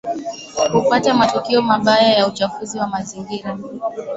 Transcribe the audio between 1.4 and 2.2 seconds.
mabaya